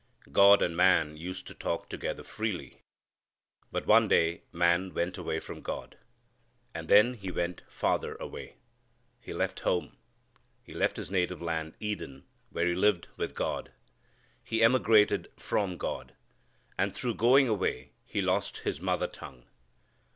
[0.31, 2.81] God and man used to talk together freely.
[3.71, 5.95] But one day man went away from God.
[6.73, 8.55] And then he went farther away.
[9.19, 9.97] He left home.
[10.63, 13.73] He left his native land, Eden, where he lived with God.
[14.43, 16.15] He emigrated from God.
[16.79, 19.45] And through going away he lost his mother tongue.